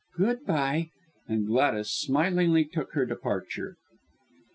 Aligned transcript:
Good 0.17 0.47
bye," 0.47 0.89
and 1.27 1.45
Gladys 1.45 1.91
smilingly 1.93 2.65
took 2.65 2.93
her 2.93 3.05
departure. 3.05 3.77